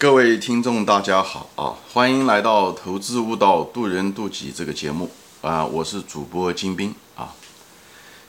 [0.00, 1.74] 各位听众，大家好啊！
[1.92, 5.10] 欢迎来到《投资悟道，渡人渡己》这个节目
[5.42, 5.64] 啊！
[5.66, 7.34] 我是主播金兵啊。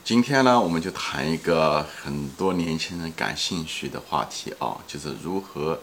[0.03, 5.79] 今天呢，我们就谈一个很多年轻人感兴趣的话题啊，就是如何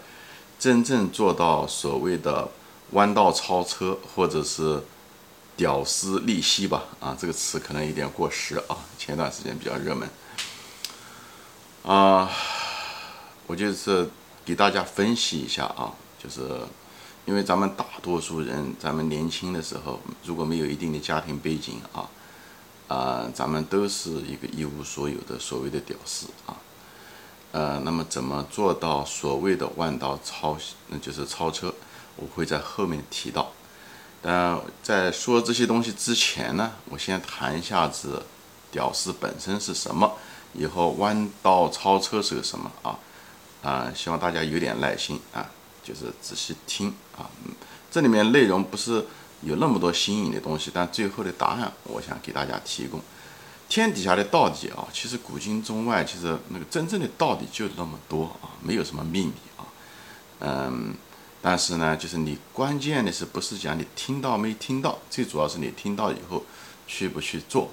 [0.58, 2.48] 真正做到所谓的
[2.90, 4.82] 弯道超车，或者是
[5.56, 6.82] 屌丝利息吧？
[6.98, 10.10] 啊，这个词可能有点过时啊，前段时间比较热门
[11.84, 12.28] 啊。
[13.46, 14.10] 我就是
[14.46, 15.92] 给大家分析一下啊，
[16.22, 16.60] 就是
[17.24, 22.08] 因为咱们大多数人，咱们年轻的时候如果没有一定的家庭背景啊，
[22.86, 26.54] 啊，咱们都是一个一无所有的所谓的屌丝啊，
[27.50, 30.56] 呃，那么怎么做到所谓的弯道超，
[30.90, 31.74] 那就是超车？
[32.14, 33.50] 我会在后面提到。
[34.22, 38.22] 但在说这些东西之前呢，我先谈一下子
[38.70, 40.12] 屌丝本身是什么，
[40.54, 42.96] 以后弯道超车是个什么啊？
[43.66, 45.50] 啊，希望大家有点耐心啊，
[45.82, 47.28] 就是仔细听啊。
[47.90, 49.04] 这里面内容不是
[49.42, 53.00] 有那么多新颖的东西，但最后的答案，我想给大家提供。
[53.68, 59.66] 天底下的道理啊，其实古今中外，其实那个真正的道理就那么多啊，没有什么秘密啊。
[60.38, 60.94] 嗯，
[61.42, 66.44] 但是呢，就是你关键的是不是讲你听到没听到，最主要是你听到以后
[66.86, 67.72] 去不去做。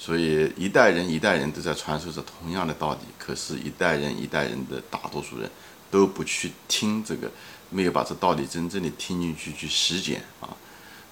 [0.00, 5.50] 所以一代人一代人都在传授着同样的道理，可是，一代人一代人的大多数人
[5.90, 7.28] 都不去听这个，
[7.68, 10.54] 没有把这道理真正的听进去去实践啊。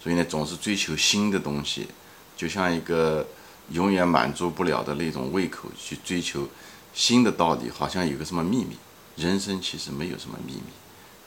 [0.01, 1.89] 所以呢，总是追求新的东西，
[2.37, 3.27] 就像一个
[3.71, 6.49] 永远满足不了的那种胃口去追求
[6.95, 8.77] 新的道理，好像有个什么秘密。
[9.17, 10.73] 人生其实没有什么秘密，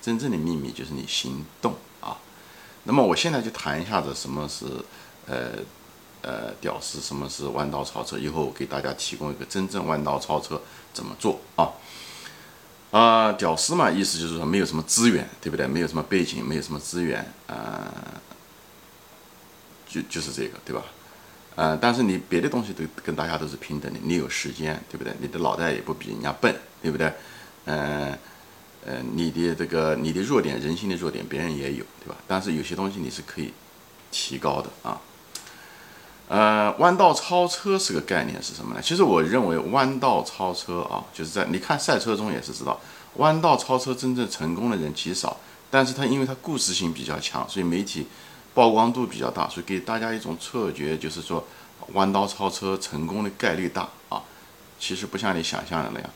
[0.01, 2.17] 真正的秘密就是你行动啊。
[2.85, 4.65] 那么我现在就谈一下子什么是
[5.27, 5.61] 呃。
[6.21, 8.17] 呃，屌丝，什么是弯道超车？
[8.17, 10.61] 以后给大家提供一个真正弯道超车
[10.93, 11.71] 怎么做啊？
[12.91, 15.67] 啊，屌丝嘛，意思就是说没有什么资源，对不对？
[15.67, 17.93] 没有什么背景，没有什么资源，啊，
[19.87, 20.83] 就就是这个，对吧？
[21.55, 25.13] 呃，但是你别的东西都跟大家都是平等的，你有时间，对不对？
[25.19, 27.13] 你的脑袋也不比人家笨，对不对？
[27.65, 28.17] 嗯，
[28.85, 32.15] 呃，你的这个你的弱点，人性的弱点，别人也有，对吧？
[32.27, 33.53] 但是有些东西你是可以
[34.11, 34.99] 提高的啊。
[36.29, 38.81] 呃，弯道超车是个概念是什么呢？
[38.81, 42.79] 其实我认为弯道超车啊，就是在你看赛车中也是知道，
[43.15, 45.37] 弯道超车真正成功的人极少，
[45.71, 48.05] 但是他因为他故事性比较强，所以媒体
[48.53, 51.43] 曝光度比较大，所以给大家一种错觉，就是说
[51.93, 54.21] 弯道超车成功的概率大啊。
[54.79, 56.09] 其实不像你想象的那样，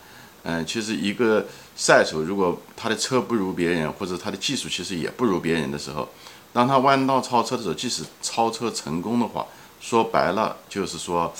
[0.44, 6.07] 嗯，其实一个赛手如果他的车不如别人，或者他的技术其实也不如别人的时候，
[6.53, 9.45] 当他弯道超车的时候，即使超车成功的话，
[9.84, 11.34] 说白了就是说，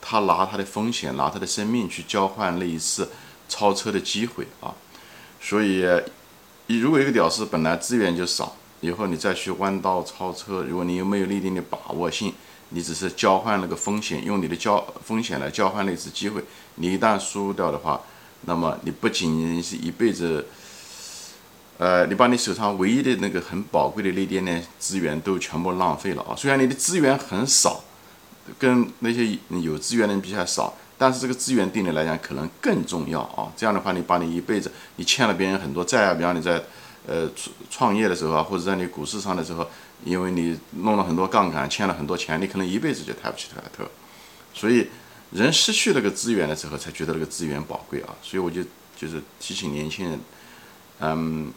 [0.00, 3.10] 他拿他的风险，拿他的生命去交换那一次
[3.48, 4.72] 超车的机会啊。
[5.40, 5.84] 所以，
[6.68, 12.32] 你如果一个屌丝本来资源就少，以后你再去弯道超车，如果你又没有一定的把握性，
[12.68, 16.44] 你只是交换那个风险，用你的交风险来交换那次机会，
[16.76, 18.00] 你一旦输掉的话，
[18.42, 20.46] 那么你不仅是一辈子，
[21.78, 26.36] 呃，你把你手上唯一的那个很宝贵的那点点资源都全部浪费了啊。
[26.36, 27.82] 虽然你的资源很少。
[28.58, 33.52] 跟那些有资源的人比较少，但是这个资源对你来讲可能更重要啊。
[33.56, 36.62] 这样的话，你把你一辈子你欠了别人很多债啊，比方你在
[37.06, 39.68] 呃创创业的时候啊，或者在你股市上的时候，
[40.04, 43.84] 因为你弄了很多杠杆，欠了很多钱，你可能一辈子就抬不起头。
[44.54, 44.88] 所以
[45.30, 48.14] 人失去那个资源的时候，才觉得那个资源宝贵啊。
[48.22, 48.62] 所以我就
[48.96, 50.20] 就是提醒年轻人，
[51.00, 51.52] 嗯，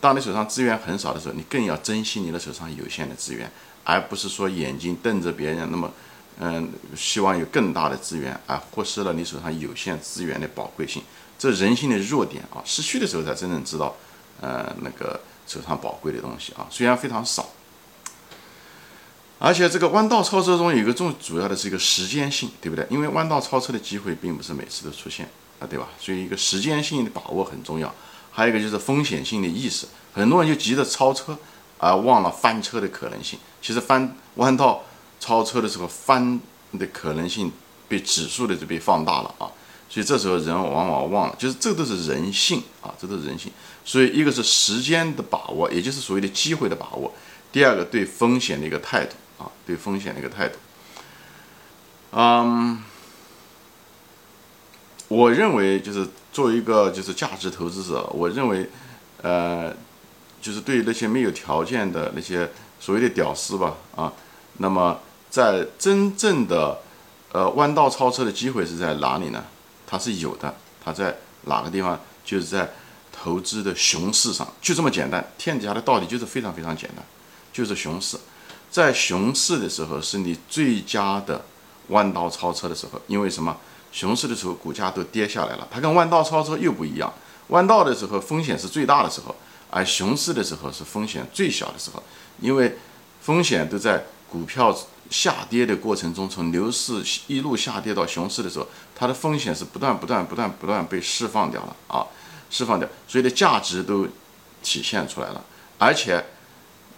[0.00, 3.50] 当你手上资源很少的时候，你更要珍惜你的手上有限的资源，
[3.82, 5.92] 而不是说眼睛瞪着别人那么。
[6.40, 11.02] 嗯，希望有更大的资源，而忽视了你手上有限资源的宝贵性，
[11.36, 13.96] 这人性的弱点啊，失去的时候才真正知道，
[14.40, 17.50] 呃，那个手上宝贵的东西啊，虽然非常少，
[19.40, 22.86] 而且这个弯道超车中有一个重主要的是一个时间性，对不对？
[22.88, 25.28] 因为弯道超车的机会并不是每次都出现
[25.58, 25.88] 啊，对吧？
[25.98, 27.92] 所以一个时间性的把握很重要，
[28.30, 31.36] 还有一个就是风险性的意识，很多人就急着超车，
[31.78, 33.36] 而忘了翻车的可能性。
[33.60, 34.84] 其实翻弯道。
[35.20, 36.40] 超车的时候翻
[36.78, 37.50] 的可能性
[37.88, 39.48] 被指数的就被放大了啊，
[39.88, 43.50] 所以这时候人往往忘了，就是这都是人性啊，这都是人性。
[43.84, 47.10] 所以一个是时间的把握，也就是所谓的机会的把握；
[47.50, 50.58] 第二个对风险的一个态度啊，对风险的一个态度。
[52.12, 52.82] 嗯，
[55.08, 58.68] 我认为就是作为一个就是价值投资者，我认为
[59.22, 59.74] 呃，
[60.42, 64.12] 就是对那些没有条件的那些所谓的屌丝吧啊，
[64.58, 65.00] 那么。
[65.30, 66.78] 在真正的，
[67.32, 69.44] 呃，弯道超车的机会是在哪里呢？
[69.86, 70.54] 它是有的，
[70.84, 71.98] 它在哪个地方？
[72.24, 72.70] 就是在
[73.12, 75.26] 投资的熊市上，就这么简单。
[75.38, 77.04] 天底下的道理就是非常非常简单，
[77.52, 78.18] 就是熊市，
[78.70, 81.44] 在熊市的时候是你最佳的
[81.88, 83.00] 弯道超车的时候。
[83.06, 83.56] 因为什么？
[83.90, 87.10] 熊市的时候股价都跌下来了，它跟弯道超车又不一样。
[87.48, 89.34] 弯道的时候风险是最大的时候，
[89.70, 92.02] 而熊市的时候是风险最小的时候，
[92.40, 92.76] 因为
[93.22, 94.76] 风险都在股票
[95.10, 102.06] 下跌的过程中，从牛市一路下跌到熊市的时候，它的风险是不断不断不断不断被释放掉了啊。
[102.50, 104.08] 释放掉，所以的价值都
[104.62, 105.44] 体现出来了。
[105.76, 106.24] 而且，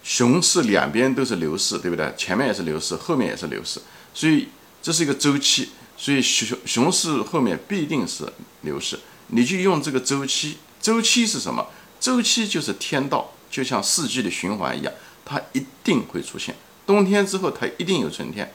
[0.01, 2.09] 熊市两边都是牛市，对不对？
[2.17, 3.81] 前面也是牛市，后面也是牛市，
[4.13, 4.47] 所以
[4.81, 5.71] 这是一个周期。
[5.97, 8.23] 所以熊熊市后面必定是
[8.61, 8.97] 牛市。
[9.27, 11.67] 你就用这个周期，周期是什么？
[11.99, 14.93] 周期就是天道，就像四季的循环一样，
[15.25, 16.55] 它一定会出现。
[16.91, 18.51] 冬天之后，它一定有春天。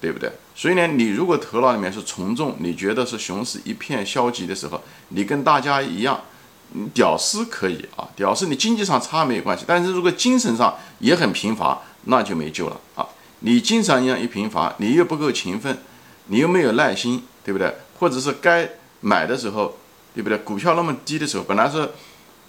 [0.00, 0.30] 对不对？
[0.54, 6.20] 所以呢，你如果头脑里面是从众，你觉得是熊市一片消极的时候，你跟大家一样，
[6.94, 13.04] 屌丝可以啊，屌丝你经济上差没有关系，但是如果精神上也很贫乏，那就没救了啊！
[13.40, 15.76] 你精神上一贫乏，你又不够勤奋，
[16.26, 17.74] 你又没有耐心，对不对？
[17.98, 18.70] 或者是该
[19.00, 19.78] 买的时候，
[20.14, 20.38] 对不对？
[20.38, 21.90] 股票那么低的时候，本来是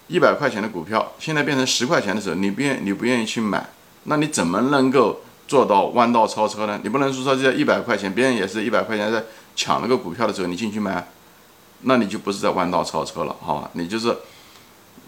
[0.06, 3.68] 一百块钱的股票，现在变成十块钱的时候，你不愿你不愿意去买，
[4.04, 5.20] 那你怎么能够？
[5.50, 6.78] 做到弯道超车呢？
[6.84, 9.24] 你不能说说这一百块钱，别人也是一百块钱在
[9.56, 11.08] 抢那个股票的时候，你进去买，
[11.80, 13.68] 那你就不是在弯道超车了，好吧？
[13.72, 14.16] 你就是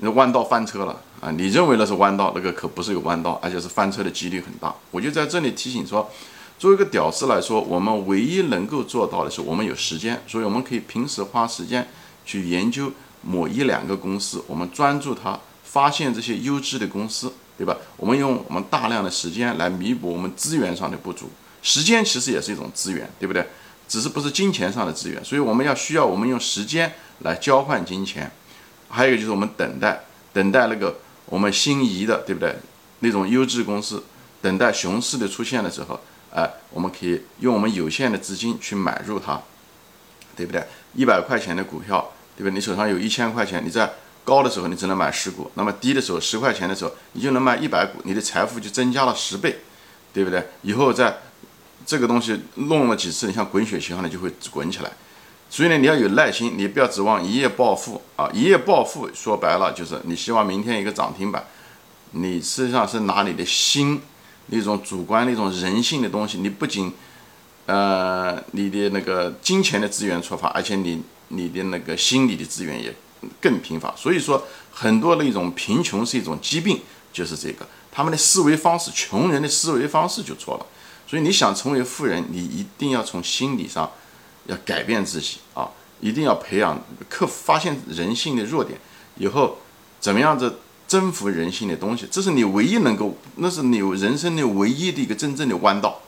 [0.01, 1.31] 弯道翻车了啊！
[1.31, 4.75] 你认为那是弯道，那个可不是有弯道，而且是翻车的几率很大。
[4.91, 6.11] 我就在这里提醒说，
[6.59, 11.87] 作为一个屌丝来说，我们唯一能够做到的是，我们有时间，所以我们可以平时花时间
[12.25, 12.91] 去研究
[13.21, 17.33] 某一两个公司，我们专注它，发现这些优质的公司。
[17.59, 17.77] 对吧？
[17.97, 23.47] 我们用我们大量的时间来弥补我们资源上的不足，时间其实也是一种资源，对不对？
[23.87, 28.31] 只是不是金钱上的资源，所以我们要需要我们用时间来交换金钱。
[28.89, 30.01] 还有就是我们等待，
[30.33, 32.57] 等待那个我们心仪的，对不对？
[33.01, 34.03] 那种优质公司，
[34.41, 36.01] 等待熊市的出现的时候，
[36.33, 39.41] 哎，我们可以用我们有限的资金去买入它，
[40.35, 40.65] 对不对？
[40.95, 42.51] 一百块钱的股票，对吧？
[42.53, 43.93] 你手上有一千块钱，你在。
[44.25, 49.59] 高的时候你只能买十股，那么低的时候十块钱的时候你就能买一百股，你的财富就增加了十倍，
[50.13, 50.47] 对不对？
[50.63, 51.19] 以后在
[51.85, 54.93] 这个东西弄了几次，你像滚雪球一样的就会滚起来。
[55.51, 58.31] 所以呢，你要有耐心，你不要指望一夜暴富啊！
[58.33, 61.45] 一夜暴富说白了就是你希望明天一个涨停板，
[62.13, 64.01] 你实际上是拿你的心
[64.47, 66.93] 那种主观那种人性的东西，你不仅
[67.67, 72.95] 呃你的那个金钱的资源出发，而且你你的那个心理的资源也。
[73.41, 76.81] 更贫乏，所以说很多的一种贫穷是一种疾病，
[77.13, 80.67] 就是这个他们的思维方式，穷人的思维方式就错了。
[81.07, 83.91] 所以你想成为富人，你一定要从心理上
[84.47, 85.69] 要改变自己啊，
[86.01, 88.81] 一定要培养克服发现人性的弱点，
[89.19, 89.59] 以后
[90.01, 96.01] 怎么样子征服人性的东西，这是你唯一能够，那是你人生的唯一的一个真正的弯道，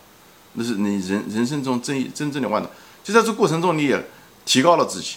[0.54, 2.70] 那是你人人生中真真正的弯道。
[3.02, 4.02] 就在这过程中，你也
[4.46, 5.16] 提高了自己。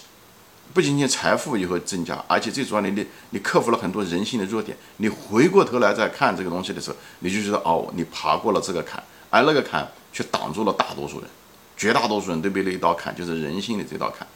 [0.77, 4.77] 不仅仅财富也会增加，而且最主要的，你你克服了很多人性的弱点。
[4.97, 11.27] 你回过头来再看这个东西的时候，你就觉得哦，你爬过了这个坎，而那个坎却挡住了大多数人，
[11.75, 14.27] 绝大多数人都被那一道坎，就是人性的这道坎。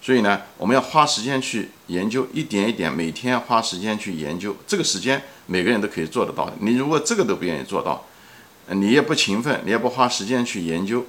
[0.00, 4.54] 所以呢，我们要花时间去研究，一点一点，每天花时间去研究。
[4.68, 6.52] 这个时间每个人都可以做得到的。
[6.60, 8.04] 你如果这个都不愿意做到，
[8.68, 11.04] 你也不勤奋，你也不花时间去研究，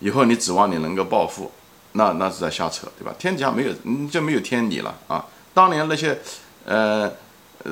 [0.00, 1.50] 以后你指望你能够暴富？
[1.96, 3.14] 那那是在瞎扯，对吧？
[3.18, 5.24] 天底下没有，你就没有天理了啊！
[5.52, 6.20] 当年那些，
[6.64, 7.10] 呃，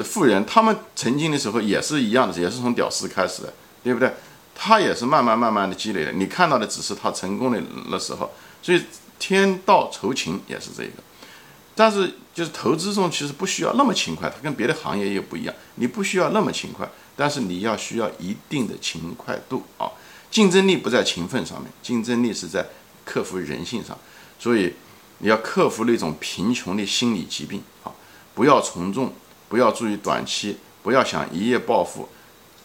[0.05, 3.53] 富人，他们曾经的时候也是一样的，也是从屌丝开始的，
[3.83, 4.13] 对不对？
[4.55, 6.13] 他也是慢慢慢慢的积累的。
[6.13, 7.61] 你看到的只是他成功的
[7.91, 8.31] 那时候，
[8.63, 8.83] 所以
[9.19, 11.03] 天道酬勤也是这个。
[11.75, 19.91] 但是就是投资中其实不需要那么勤快，它跟别的行业又不一样，你不需要那么勤快，但是你要需要一定的勤快度啊！
[20.31, 22.67] 竞争力不在勤奋上面，竞争力是在
[23.05, 23.97] 克服人性上。
[24.39, 24.73] 所以
[25.19, 27.93] 你要克服那种贫穷的心理疾病啊！
[28.35, 29.13] 不要从众，
[29.49, 32.09] 不要注意短期，不要想一夜暴富，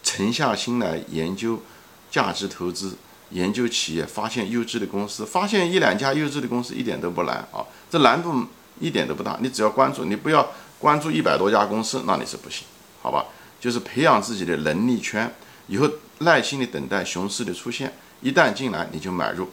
[0.02, 1.62] 沉下心来研究
[2.10, 2.96] 价值投资，
[3.30, 7.64] 研究企业，发现优质的公司，发现一两家优质的公司一点都不难啊！
[7.88, 8.44] 这难度
[8.80, 12.66] 一点都不大，你只要关注，你不要关注一百多家公司，那你是不行，
[13.02, 13.26] 好吧？
[13.60, 15.32] 就是培养自己的能力圈，
[15.68, 19.48] 以后耐心的等待熊市的出现，一旦进来你就买入。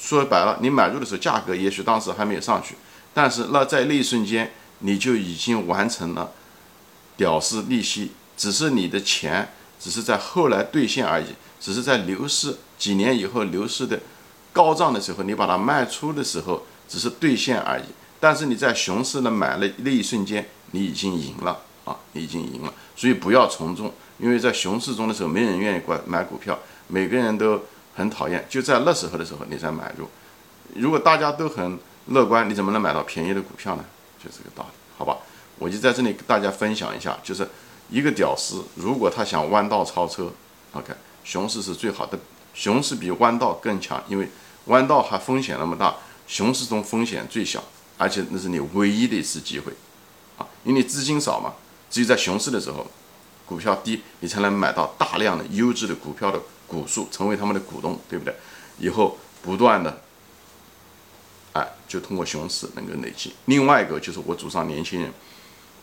[0.00, 2.74] 说白了，你买入的时候价格也许当时还没有上去，
[3.12, 6.32] 但是那在那一瞬间你就已经完成了
[7.16, 11.26] 屌丝利息，只是你的钱只是在后来兑现而已，
[11.60, 14.00] 只是在流失几年以后流失的
[14.52, 17.84] 高涨的时候，你把它卖出的时候只是兑现而已。
[18.18, 22.72] 但是你在熊市的买了那一瞬间，你已经赢了啊，你已经赢了。
[22.96, 27.62] 所以不要从众，因为在熊市中的时候，没人愿意管买股票，每个人都
[27.94, 28.46] 很讨厌。
[28.48, 30.08] 就在那时候的时候，你再买入。
[30.74, 33.84] 如果大家都很乐观，你怎么能买到便宜的股票呢？
[34.22, 35.18] 就这个道理，好吧？
[35.58, 37.48] 我就在这里跟大家分享一下，就是
[37.90, 40.30] 一个屌丝，如果他想弯道超车
[40.72, 40.92] ，OK，
[41.24, 42.18] 熊市是最好的，
[42.54, 44.28] 熊市比弯道更强，因为
[44.66, 47.62] 弯道还风险那么大，熊市中风险最小，
[47.98, 49.72] 而且那是你唯一的一次机会，
[50.38, 51.54] 啊，因为你资金少嘛，
[51.90, 52.86] 只有在熊市的时候，
[53.50, 58.32] 股票低，你才能买到大量的优质的股票的股数，成为他们的股东，对不对？
[58.78, 60.00] 以后不断的。
[61.52, 63.34] 哎，就通过熊市能够累积。
[63.46, 65.12] 另外一个就是我主张年轻人，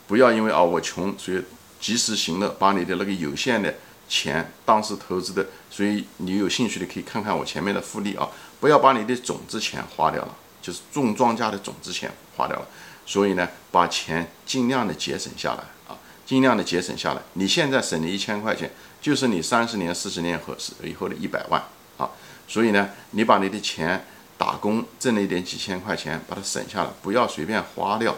[0.07, 1.43] 不要因为啊我穷，所以
[1.77, 3.75] 及时行乐，把你的那个有限的
[4.07, 5.45] 钱当时投资的。
[5.69, 8.29] 所以你有兴趣的可以看看我前面的复利啊，
[8.62, 12.65] 不要把你的种子钱花掉了，就是种庄稼的种子钱花掉了。
[13.05, 17.22] 所以呢，把钱尽量的节省下来啊，尽量的节省下来。
[17.34, 18.69] 你现在省的一千块钱，
[19.01, 21.60] 就是你三十年、四十年后是以后的一百万
[21.98, 22.12] 啊。
[22.48, 24.05] 所以呢，你把你的钱。
[24.39, 28.15] 打工挣了一点几千块钱，把它省下来，不要随便花掉，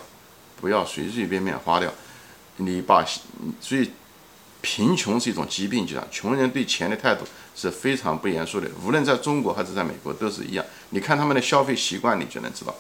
[0.59, 1.89] 不要随随便便花掉。
[2.57, 3.05] 你把，
[3.61, 3.89] 所以
[4.59, 7.23] 贫穷是一种疾病，就像穷人对钱的态度
[7.55, 10.65] 是非常不严肃的，无论在中国还是在美国都是一样。
[10.89, 12.75] 你看他们的消费习惯，你就能知道，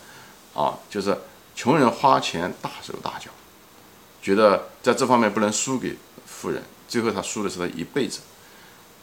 [0.53, 1.17] 啊，就是
[1.55, 3.31] 穷人花钱大手大脚，
[4.21, 5.95] 觉得在这方面不能输给
[6.25, 8.19] 富人，最后他输的是他一辈子，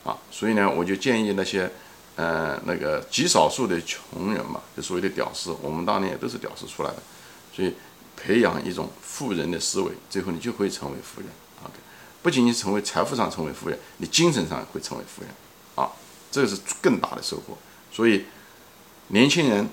[0.05, 1.71] 啊，所以呢，我就建议那些。
[2.17, 6.97] 呃，那个极少数的穷人嘛，就所谓的屌丝，我们当年也都是屌丝出来的，
[7.55, 7.75] 所以
[8.17, 11.29] 培养一种富人的思维，最后你就会成为富人。
[11.63, 11.75] OK，
[12.23, 15.31] 不仅仅成为财富上成为富人，你精神上会成为富人，
[15.75, 15.93] 啊，
[16.31, 17.59] 这个是更大的收获。
[17.93, 18.25] 所以
[19.09, 19.69] 年轻人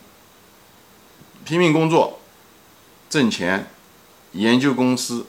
[1.46, 2.20] 拼命工作，
[3.10, 3.72] 挣钱，
[4.34, 5.26] 研究公司，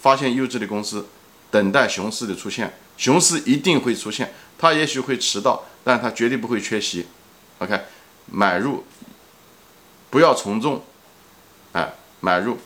[0.00, 1.06] 发现优质的公司，
[1.50, 5.64] 等待熊市的出现，熊市一定会出现，它也许会迟到。
[5.82, 7.06] 但它绝对不会缺席
[7.58, 7.80] ，OK，
[8.26, 8.84] 买入，
[10.10, 10.84] 不要从众，
[11.72, 12.58] 哎，买入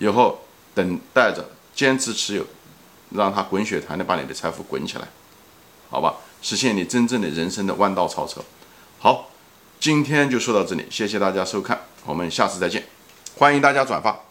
[0.00, 0.44] 以后
[0.74, 2.44] 等待着坚持持有，
[3.10, 5.06] 让它滚雪团的把你的财富滚起来，
[5.88, 8.42] 好吧，实现你真正的人生的弯道超车。
[8.98, 9.30] 好，
[9.78, 12.88] 今天就说到这里，谢谢大家收看，我们下次再见，
[13.36, 14.27] 欢迎大家转发。